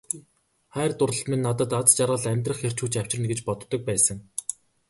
Хайр 0.77 0.93
дурлал 0.99 1.25
минь 1.31 1.45
надад 1.47 1.71
аз 1.79 1.87
жаргал, 1.97 2.23
амьдрах 2.31 2.65
эрч 2.67 2.77
хүч 2.81 2.93
авчирна 3.01 3.27
гэж 3.31 3.39
боддог 3.47 3.81
байсан. 3.89 4.17